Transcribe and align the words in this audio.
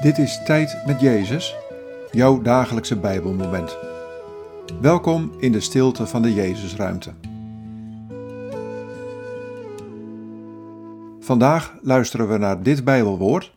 Dit 0.00 0.18
is 0.18 0.42
Tijd 0.44 0.86
met 0.86 1.00
Jezus, 1.00 1.56
jouw 2.10 2.42
dagelijkse 2.42 2.98
Bijbelmoment. 2.98 3.78
Welkom 4.80 5.40
in 5.40 5.52
de 5.52 5.60
stilte 5.60 6.06
van 6.06 6.22
de 6.22 6.34
Jezusruimte. 6.34 7.14
Vandaag 11.18 11.78
luisteren 11.82 12.28
we 12.28 12.38
naar 12.38 12.62
dit 12.62 12.84
Bijbelwoord, 12.84 13.56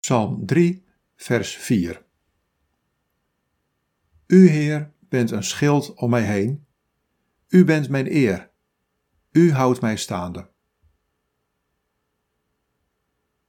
Psalm 0.00 0.46
3, 0.46 0.84
vers 1.16 1.56
4. 1.56 2.02
U, 4.26 4.48
Heer, 4.48 4.92
bent 5.08 5.30
een 5.30 5.44
schild 5.44 5.94
om 5.94 6.10
mij 6.10 6.22
heen. 6.22 6.66
U 7.48 7.64
bent 7.64 7.88
mijn 7.88 8.06
eer. 8.14 8.50
U 9.32 9.52
houdt 9.52 9.80
mij 9.80 9.96
staande. 9.96 10.48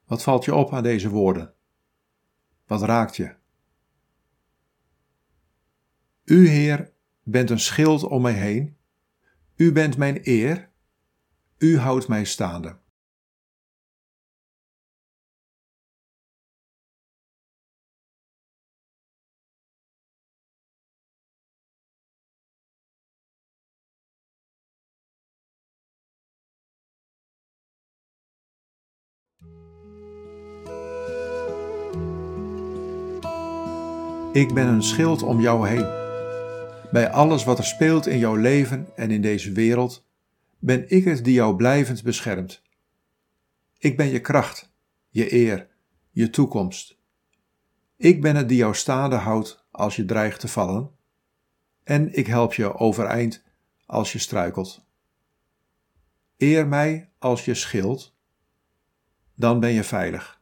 Wat 0.05 0.23
valt 0.23 0.45
je 0.45 0.55
op 0.55 0.73
aan 0.73 0.83
deze 0.83 1.09
woorden? 1.09 1.55
Wat 2.67 2.81
raakt 2.81 3.15
je? 3.15 3.35
U, 6.23 6.47
Heer, 6.47 6.91
bent 7.23 7.49
een 7.49 7.59
schild 7.59 8.03
om 8.03 8.21
mij 8.21 8.33
heen. 8.33 8.77
U 9.55 9.71
bent 9.71 9.97
mijn 9.97 10.19
eer. 10.23 10.69
U 11.57 11.77
houdt 11.77 12.07
mij 12.07 12.23
staande. 12.23 12.77
Ik 34.37 34.53
ben 34.53 34.67
een 34.67 34.83
schild 34.83 35.23
om 35.23 35.41
jou 35.41 35.67
heen. 35.67 35.85
Bij 36.91 37.11
alles 37.11 37.43
wat 37.43 37.57
er 37.57 37.65
speelt 37.65 38.07
in 38.07 38.17
jouw 38.17 38.35
leven 38.35 38.87
en 38.95 39.11
in 39.11 39.21
deze 39.21 39.51
wereld, 39.51 40.07
ben 40.59 40.89
ik 40.89 41.03
het 41.03 41.23
die 41.23 41.33
jou 41.33 41.55
blijvend 41.55 42.03
beschermt. 42.03 42.61
Ik 43.77 43.97
ben 43.97 44.07
je 44.07 44.21
kracht, 44.21 44.73
je 45.09 45.33
eer, 45.33 45.67
je 46.11 46.29
toekomst. 46.29 46.97
Ik 47.95 48.21
ben 48.21 48.35
het 48.35 48.47
die 48.47 48.57
jou 48.57 48.75
staande 48.75 49.15
houdt 49.15 49.65
als 49.71 49.95
je 49.95 50.05
dreigt 50.05 50.39
te 50.39 50.47
vallen. 50.47 50.91
En 51.83 52.13
ik 52.13 52.27
help 52.27 52.53
je 52.53 52.75
overeind 52.75 53.43
als 53.85 54.11
je 54.11 54.19
struikelt. 54.19 54.85
Eer 56.37 56.67
mij 56.67 57.09
als 57.17 57.45
je 57.45 57.53
schild, 57.53 58.15
dan 59.35 59.59
ben 59.59 59.71
je 59.71 59.83
veilig. 59.83 60.36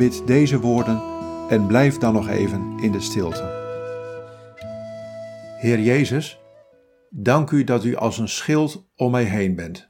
Bid 0.00 0.26
deze 0.26 0.60
woorden 0.60 1.02
en 1.48 1.66
blijf 1.66 1.98
dan 1.98 2.12
nog 2.12 2.28
even 2.28 2.78
in 2.78 2.92
de 2.92 3.00
stilte. 3.00 3.42
Heer 5.58 5.80
Jezus, 5.80 6.40
dank 7.10 7.50
u 7.50 7.64
dat 7.64 7.84
u 7.84 7.96
als 7.96 8.18
een 8.18 8.28
schild 8.28 8.88
om 8.96 9.10
mij 9.10 9.24
heen 9.24 9.54
bent. 9.54 9.89